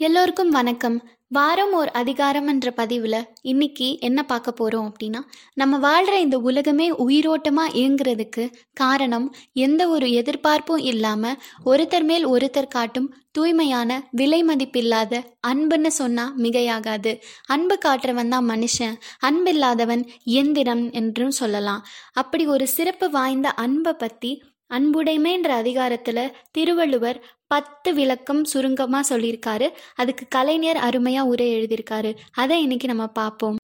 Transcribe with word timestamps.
எல்லோருக்கும் 0.00 0.50
வணக்கம். 0.50 0.96
வாரம் 1.28 1.72
ஓர் 1.72 1.90
அதிகாரம் 1.90 2.46
என்ற 2.46 2.70
பதிவில் 2.70 3.16
இன்னைக்கு 3.42 3.86
என்ன 4.00 4.22
பார்க்க 4.22 4.52
போகிறோம் 4.52 4.88
அப்படின்னா 4.90 5.20
நம்ம 5.54 5.78
வாழ்கிற 5.78 6.20
இந்த 6.20 6.38
உலகமே 6.38 6.86
உயிரோட்டமாக 7.04 7.74
இயங்குறதுக்கு 7.74 8.44
காரணம் 8.72 9.26
எந்த 9.52 9.88
ஒரு 9.88 10.08
எதிர்பார்ப்பும் 10.12 10.82
இல்லாமல் 10.82 11.38
ஒருத்தர் 11.64 12.02
மேல் 12.02 12.26
ஒருத்தர் 12.26 12.68
காட்டும் 12.68 13.08
தூய்மையான 13.32 14.08
விலை 14.10 14.40
மதிப்பில்லாத 14.44 15.22
அன்புன்னு 15.46 15.92
சொன்னால் 16.00 16.34
மிகையாகாது. 16.38 17.14
அன்பு 17.46 17.78
காட்டுறவன் 17.84 18.28
தான் 18.28 18.48
மனுஷன். 18.48 18.94
அன்பில்லாதவன் 19.26 20.04
எந்திரம் 20.24 20.92
என்றும் 20.92 21.30
சொல்லலாம். 21.30 21.82
அப்படி 22.12 22.46
ஒரு 22.46 22.66
சிறப்பு 22.66 23.08
வாய்ந்த 23.10 23.50
அன்பை 23.64 23.92
பற்றி 23.92 24.32
அன்புடைமைன்ற 24.74 25.48
அதிகாரத்தில் 25.62 26.36
திருவள்ளுவர் 26.50 27.18
பத்து 27.46 27.94
விளக்கம் 27.94 28.44
சுருங்கமாக 28.44 29.04
சொல்லியிருக்காரு. 29.08 29.66
அதுக்கு 29.94 30.26
கலைஞர் 30.28 30.76
அருமையாக 30.76 31.28
உரை 31.28 31.48
எழுதியிருக்காரு. 31.54 32.16
அதை 32.32 32.62
இன்னைக்கு 32.62 32.86
நம்ம 32.86 33.06
பார்ப்போம். 33.06 33.56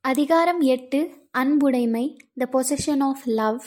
அதிகாரம் 0.00 0.60
எட்டு 0.60 1.28
அன்புடைமை 1.30 2.16
த 2.34 2.48
பொசிஷன் 2.52 3.00
ஆஃப் 3.00 3.22
லவ் 3.24 3.64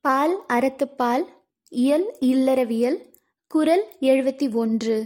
பால் 0.00 0.44
அறத்துப்பால் 0.48 1.24
இயல் 1.68 2.16
இல்லறவியல் 2.20 2.98
குரல் 3.48 3.84
எழுபத்தி 4.00 4.54
ஒன்று. 4.54 4.96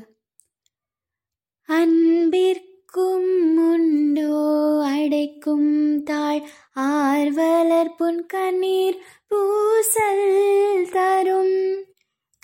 அன்பிற்கும் 1.68 3.30
உண்டோ 3.70 4.38
அடைக்கும் 4.84 6.02
தாழ் 6.02 6.48
ஆர்வலர் 6.74 7.94
புன் 7.94 8.26
கண்ணீர் 8.26 9.04
பூசல் 9.28 10.90
தரும். 10.90 11.84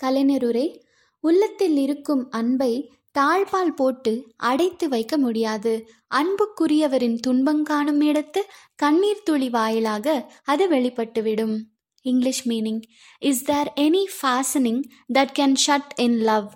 கலைஞருரை 0.03 0.81
உள்ளத்தில் 1.19 1.77
இருக்கும் 1.77 2.29
அன்பை 2.29 2.91
தாழ்பால் 3.19 3.75
போட்டு 3.75 4.31
அடைத்து 4.35 4.89
வைக்க 4.89 5.17
முடியாது. 5.17 5.89
அன்புக்குரியவரின் 6.15 7.19
துன்பம் 7.19 7.63
காணும் 7.63 8.01
இடத்து 8.01 8.41
கண்ணீர் 8.75 9.23
துளி 9.23 9.49
வாயிலாக 9.49 10.31
அது 10.43 10.69
வெளிப்பட்டுவிடும். 10.69 11.57
English 12.01 12.47
meaning 12.47 12.81
is 13.19 13.43
there 13.43 13.73
any 13.75 14.03
fastening 14.21 14.83
that 15.13 15.33
can 15.39 15.55
shut 15.67 15.89
in 15.95 16.19
love 16.19 16.51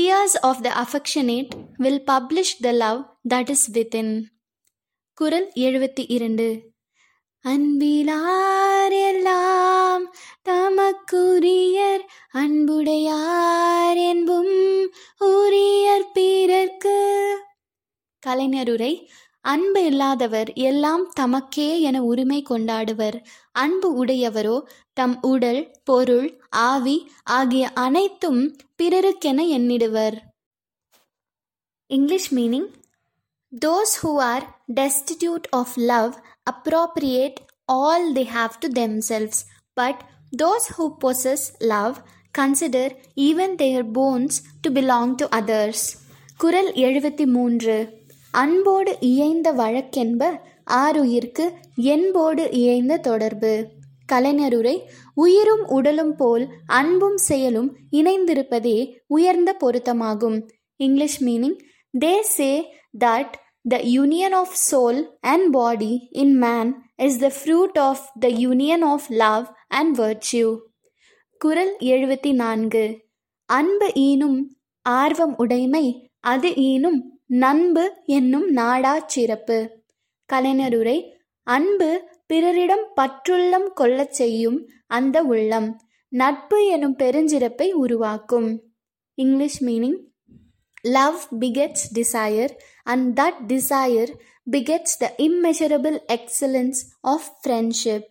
tears 0.00 0.38
of 0.40 0.62
the 0.62 0.72
affectionate 0.84 1.48
will 1.76 2.02
publish 2.06 2.56
the 2.60 2.72
love 2.72 3.04
that 3.34 3.50
is 3.50 3.70
within 3.70 4.22
குரல் 5.14 5.50
எழுபத்தி 5.54 6.04
இரண்டு. 6.08 6.74
அன்பிலார் 7.48 8.92
எல்லாம் 9.08 10.14
தமக்குரியர் 10.48 12.00
அன்புடையார் 12.30 13.96
என்பும் 13.96 14.90
உரியர் 15.20 16.10
பிறர்க்கு. 16.12 17.36
கலைஞருரை 18.26 19.06
அன்பு 19.40 19.84
இல்லாதவர் 19.84 20.52
எல்லாம் 20.52 21.12
தமக்கே 21.20 21.80
என 21.80 22.02
உரிமை 22.02 22.44
கொண்டாடுவர். 22.50 23.24
அன்பு 23.52 24.04
உடையவரோ 24.04 24.62
தம் 24.92 25.18
உடல் 25.22 25.70
பொருள் 25.84 26.40
ஆவி 26.50 27.10
ஆகிய 27.24 27.68
அனைத்தும் 27.68 28.56
பிறருக்கென 28.82 29.46
எண்ணிடுவர். 29.58 30.16
English 31.86 32.34
meaning 32.34 32.68
those 33.66 33.94
who 34.02 34.16
are 34.16 34.55
destitute 34.74 35.46
of 35.50 35.76
love 35.76 36.14
appropriate 36.50 37.34
all 37.72 38.12
they 38.12 38.26
have 38.34 38.54
to 38.58 38.68
themselves, 38.68 39.36
but 39.80 39.96
those 40.42 40.64
who 40.76 40.86
possess 41.04 41.42
love 41.58 41.94
consider 42.38 42.96
even 43.16 43.50
their 43.56 43.82
bones 43.94 44.34
to 44.60 44.70
belong 44.70 45.14
to 45.14 45.28
others. 45.28 45.74
குரல் 46.36 46.72
எழுபத்தி 46.72 47.24
மூன்று 47.24 48.04
அன்போடு 48.30 48.96
இயைந்த 49.00 49.52
வழக்கென்ப 49.52 50.40
ஆறுயிர்க்கு 50.70 51.52
என்போடு 51.76 52.50
இயைந்த 52.50 52.96
தொடர்பு. 52.96 53.68
கலைஞருரை 54.12 54.80
உயிரும் 55.14 55.66
உடலும் 55.68 56.14
போல் 56.16 56.48
அன்பும் 56.66 57.16
செயலும் 57.16 57.76
இணைந்திருப்பதே 57.92 58.96
உயர்ந்த 59.06 59.56
பொருத்தமாகும். 59.60 60.48
English 60.76 61.24
meaning 61.24 61.58
they 62.00 62.20
say 62.20 62.72
that 63.04 63.32
The 63.70 63.78
union 63.78 64.32
of 64.32 64.48
soul 64.72 65.18
and 65.20 65.54
body 65.54 66.08
in 66.12 66.40
man 66.40 66.74
is 67.02 67.20
the 67.20 67.28
fruit 67.28 67.78
of 67.78 67.98
the 68.20 68.28
union 68.28 68.82
of 68.82 69.00
love 69.08 69.46
and 69.68 69.96
virtue. 69.96 70.58
குரல் 71.38 71.76
எழுபத்தி 71.78 72.32
நான்கு 72.32 73.04
அன்பு 73.44 73.92
ஈனும் 73.94 74.42
ஆர்வம் 74.82 75.36
உடைமை 75.36 76.10
அது 76.20 76.48
ஈனும் 76.48 77.00
நண்பு 77.26 78.02
என்னும் 78.04 78.48
நாடா 78.48 79.04
சிறப்பு. 79.06 79.82
கலைஞருரை 80.32 81.10
அன்பு 81.42 82.08
பிறரிடம் 82.26 82.86
பற்றுள்ளம் 83.00 83.72
கொள்ளச் 83.74 84.12
செய்யும் 84.12 84.68
அந்த 84.86 85.22
உள்ளம் 85.22 85.80
நட்பு 86.08 86.66
எனும் 86.66 86.96
பெருஞ்சிறப்பை 86.96 87.70
உருவாக்கும். 87.70 88.62
English 89.14 89.64
meaning 89.64 89.98
Love 90.82 91.20
begets 91.40 91.76
desire, 91.94 92.56
and 92.84 93.20
that 93.20 93.32
desire 93.48 94.14
begets 94.50 95.00
the 95.00 95.14
immeasurable 95.14 96.00
excellence 96.12 96.74
of 97.02 97.20
friendship. 97.46 98.02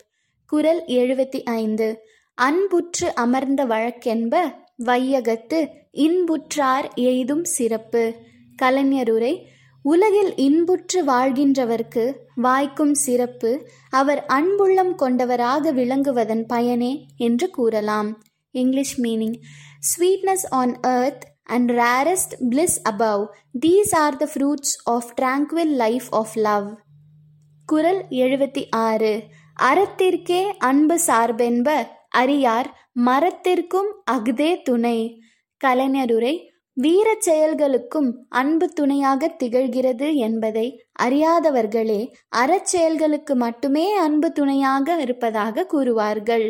குரல் 0.46 0.84
எழுபத்தி 0.86 1.44
ஐந்து. 1.44 2.02
அன்புற்று 2.34 3.14
அமர்ந்த 3.14 3.66
வழக்கென்ப 3.66 4.40
வையகத்து 4.86 5.70
இன்புற்றார் 5.94 6.94
எய்தும் 6.96 7.44
சிறப்பு. 7.44 8.14
கலைஞருரை 8.62 9.42
உலகில் 9.82 10.36
இன்புற்று 10.36 11.06
வாழ்கின்றவர்க்கு 11.06 12.14
வாய்க்கும் 12.36 12.94
சிறப்பு 12.94 13.70
அவர் 13.90 14.26
அன்புள்ளம் 14.28 14.96
கொண்டவராக 14.96 15.74
விளங்குவதன் 15.74 16.44
பயனே 16.48 17.06
என்று 17.18 17.50
கூறலாம். 17.50 18.24
English 18.52 19.02
meaning. 19.02 19.40
Sweetness 19.80 20.46
on 20.50 20.80
earth 20.80 21.34
and 21.50 21.70
rarest 21.72 22.36
bliss 22.42 22.80
above. 22.86 23.22
These 23.56 23.94
are 23.94 24.16
the 24.16 24.28
fruits 24.28 24.72
of 24.86 25.04
tranquil 25.22 25.72
life 25.78 26.08
of 26.12 26.32
love. 26.40 26.70
குரல் 27.70 28.02
எழுபத்தி 28.16 28.64
ஆறு 28.80 29.14
அறத்திற்கே 29.64 30.42
அன்பு 30.62 30.96
சார்பென்ப 31.08 31.70
அரியார் 32.18 32.70
மரத்திற்கும் 33.06 33.90
அஃதே 34.12 34.52
துணை 34.62 34.98
கலைஞருரை 35.62 36.34
வீரச் 36.78 37.26
செயல்களுக்கும் 37.30 38.10
அன்பு 38.34 38.68
துணையாக 38.70 39.28
திகழ்கிறது 39.44 40.08
என்பதை 40.18 40.66
அறியாதவர்களே 41.04 42.02
அறச்செயல்களுக்கு 42.36 43.36
மட்டுமே 43.36 43.86
அன்பு 43.98 44.30
துணையாக 44.32 44.98
இருப்பதாக 45.00 45.68
கூறுவார்கள் 45.74 46.48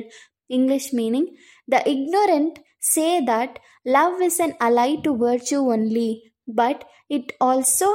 English 0.48 0.92
meaning 0.96 1.30
the 1.68 1.82
ignorant 1.86 2.58
say 2.94 3.22
that 3.22 3.56
love 3.84 4.22
is 4.22 4.40
an 4.40 4.56
ally 4.58 4.96
to 5.02 5.12
virtue 5.12 5.76
only, 5.76 6.22
but 6.58 6.80
it 7.14 7.44
also 7.44 7.88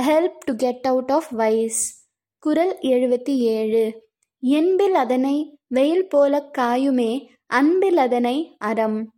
help 0.00 0.38
to 0.38 0.54
get 0.54 0.76
out 0.88 1.08
of 1.08 1.24
vice. 1.32 2.06
குரல் 2.38 2.78
எழுபத்தி 2.80 3.36
ஏழு. 3.36 4.06
என்பில் 4.40 4.94
அதனை 4.94 5.58
வெயில் 5.66 6.08
போல 6.08 6.50
காயுமே 6.58 7.28
அன்பில் 7.46 7.96
அதனை 7.96 8.56
அறம். 8.58 9.12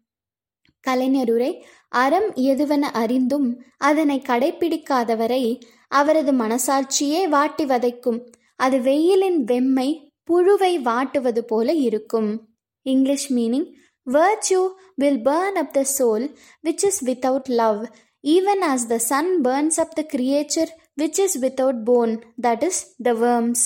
கலைஞருரை 0.88 1.62
அறம் 1.88 2.32
எதுவென 2.34 2.80
அறிந்தும் 2.80 3.62
அதனை 3.76 4.22
கடைபிடிக்காதவரை 4.28 5.58
அவரது 5.88 6.32
மனசாட்சியே 6.32 7.28
வாட்டி 7.28 7.64
வதைக்கும். 7.64 8.32
அது 8.56 8.80
வெயிலின் 8.80 9.44
வெம்மை 9.44 10.08
புழுவை 10.30 10.78
வாட்டுவது 10.78 11.38
போல 11.38 11.72
இருக்கும். 11.72 12.48
English 12.82 13.32
meaning 13.32 13.66
Virtue 14.10 14.64
will 14.98 15.18
burn 15.18 15.56
up 15.56 15.72
the 15.72 15.84
soul 15.86 16.22
which 16.64 16.84
is 16.84 17.02
without 17.02 17.48
love, 17.50 17.80
even 18.24 18.62
as 18.62 18.86
the 18.86 19.00
sun 19.00 19.42
burns 19.42 19.78
up 19.78 19.94
the 19.94 20.04
creature 20.04 20.68
which 20.96 21.18
is 21.18 21.36
without 21.36 21.84
bone, 21.84 22.14
that 22.38 22.62
is, 22.62 22.78
the 22.98 23.14
worms. 23.16 23.60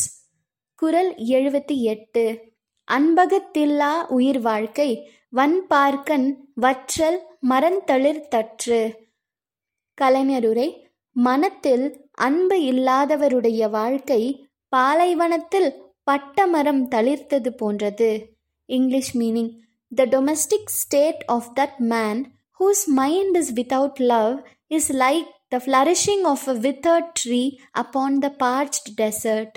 குரல் 0.79 1.11
எழுபத்தி 1.31 1.77
எட்டு 1.85 2.25
அன்பகத்தில்லா 2.89 3.93
உயிர் 4.09 4.41
வாழ்க்கை 4.41 4.89
வன்பார்க்கன் 5.33 6.27
வற்றல் 6.55 7.19
மரந்தளிர் 7.49 8.23
தற்று 8.29 8.81
கலைஞருரை 9.99 10.69
மனத்தில் 11.17 11.87
அன்பு 12.19 12.57
இல்லாதவருடைய 12.63 13.71
வாழ்க்கை 13.71 14.21
பாலைவனத்தில் 14.73 15.71
பட்டமரம் 16.11 16.83
தளிர்த்தது 16.89 17.51
போன்றது 17.57 18.11
English 18.69 19.13
meaning 19.17 19.53
The 19.97 20.05
domestic 20.05 20.65
state 20.65 21.29
of 21.29 21.45
that 21.57 21.71
man 21.81 22.25
whose 22.61 22.97
mind 22.97 23.35
is 23.35 23.47
without 23.55 23.93
love 23.99 24.39
is 24.69 24.89
like 24.89 25.27
the 25.51 25.59
flourishing 25.59 26.25
of 26.25 26.39
a 26.47 26.53
withered 26.53 27.13
tree 27.25 27.59
upon 27.79 28.23
the 28.23 28.31
parched 28.31 29.01
desert. 29.01 29.51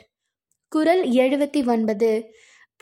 குரல் 0.70 1.10
எழுபத்தி 1.10 1.68
ஒன்பது. 1.68 2.34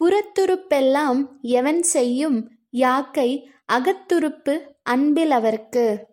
புறத்துருப்பெல்லாம் 0.01 1.25
எவன் 1.41 1.83
செய்யும் 1.83 2.51
யாக்கை 2.69 3.49
அகத்துருப்பு 3.73 4.59
அன்பில் 4.83 5.31
அவர்க்கு? 5.31 6.05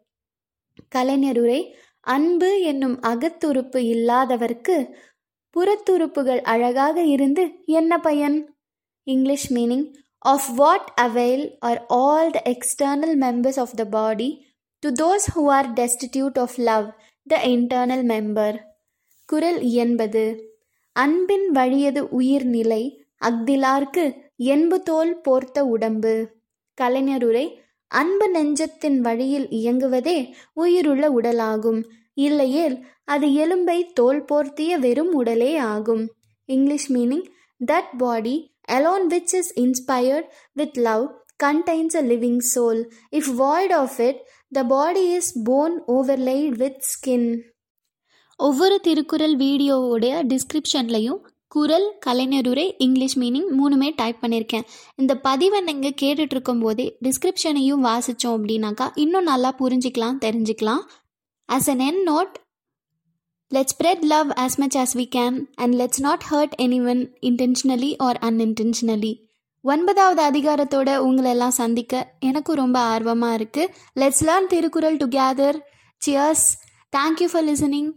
கலைஞருரை 0.95 1.73
அன்பு 2.01 2.61
என்னும் 2.61 3.01
அகத்துருப்பு 3.01 3.79
இல்லாதவர்க்கு 3.79 4.95
புறத்துறுப்புகள் 5.57 6.41
அழகாக 6.41 7.03
இருந்து 7.03 7.53
என்ன 7.67 7.99
பயன்? 7.99 8.55
English 9.03 9.53
meaning 9.53 9.93
of 10.23 10.49
what 10.49 10.93
avail 10.95 11.57
are 11.59 11.85
all 11.87 12.31
the 12.31 12.43
external 12.45 13.17
members 13.21 13.59
of 13.59 13.75
the 13.75 13.85
body 13.85 14.47
to 14.79 14.91
those 14.91 15.27
who 15.35 15.53
are 15.53 15.69
destitute 15.75 16.39
of 16.39 16.57
love 16.57 16.89
the 17.27 17.41
internal 17.47 18.05
member 18.05 18.59
குரல் 19.27 19.61
என்பது 19.61 20.51
அன்பின் 20.93 21.51
வழியது 21.51 22.09
உயிர் 22.09 22.45
நிலை 22.45 23.05
அக்திலார்க்கு 23.25 24.17
என்பு 24.37 24.81
தோல் 24.81 25.21
போர்த்த 25.21 25.65
உடம்பு. 25.65 26.31
கலைஞருரை 26.81 27.57
அன்பு 27.87 28.31
நெஞ்சத்தின் 28.31 28.99
வழியில் 28.99 29.47
இயங்குவதே 29.49 30.33
உயிருள்ள 30.53 31.11
உடலாகும். 31.11 31.85
இல்லையேல் 32.15 32.85
அது 33.05 33.27
எலும்பை 33.27 33.93
தோல் 33.93 34.25
போர்த்திய 34.25 34.79
வெறும் 34.79 35.13
உடலே 35.13 35.57
ஆகும். 35.57 36.13
English 36.45 36.93
meaning 36.93 37.27
that 37.73 37.91
body 37.99 38.52
alone 38.69 39.09
which 39.09 39.33
is 39.35 39.49
inspired 39.57 40.27
with 40.57 40.77
love 40.77 41.07
contains 41.39 41.95
a 41.95 42.03
living 42.03 42.41
soul. 42.41 42.79
If 43.11 43.27
void 43.27 43.73
of 43.73 43.95
it 44.01 44.19
the 44.53 44.65
body 44.65 45.07
is 45.15 45.29
bone 45.49 45.77
overlaid 45.89 46.53
with 46.63 46.79
skin. 46.93 47.25
ஒவ்வொரு 48.41 48.77
திருக்குறள் 48.81 49.37
வீடியோவுடைய 49.37 50.15
டிஸ்கிரிப்ஷன்லையும் 50.33 51.21
குரல் 51.55 51.87
கலைஞருரை 52.07 52.65
இங்கிலீஷ் 52.85 53.17
மீனிங் 53.23 53.49
மூணுமே 53.59 53.89
டைப் 53.97 54.21
பண்ணியிருக்கேன். 54.23 54.67
இந்த 55.01 55.13
பதிவை 55.27 55.61
நீங்கள் 55.69 55.99
கேட்டுட்ருக்கும் 56.03 56.63
போதே 56.65 56.87
டிஸ்கிரிப்ஷனையும் 57.07 57.85
வாசித்தோம் 57.89 58.37
அப்படின்னாக்கா 58.37 58.87
இன்னும் 59.05 59.29
நல்லா 59.33 59.51
புரிஞ்சிக்கலாம் 59.61 60.23
தெரிஞ்சுக்கலாம். 60.27 60.83
As 61.49 61.69
an 61.73 61.85
end 61.89 62.03
note 62.11 62.35
let's 63.53 63.75
spread 63.75 64.05
love 64.05 64.29
as 64.37 64.53
much 64.59 64.77
as 64.77 64.91
we 64.95 65.05
can 65.17 65.37
and 65.55 65.75
let's 65.75 66.01
not 66.01 66.25
hurt 66.29 66.55
anyone 66.85 67.01
intentionally 67.23 67.91
or 67.99 68.19
unintentionally 68.23 69.13
ஒன்பதாவது 69.65 70.23
அதிகாரத்தோட 70.23 70.91
உங்களெல்லாம் 71.03 71.59
சந்திக்க 71.59 71.95
எனக்கும் 72.21 72.57
ரொம்ப 72.57 72.79
ஆர்வமாக 72.93 73.37
இருக்குது 73.39 73.73
let's 73.97 74.23
learn 74.29 74.49
Thirukkural 74.49 74.97
together 74.97 75.59
cheers 76.03 76.47
thank you 76.93 77.29
for 77.33 77.47
listening 77.47 77.91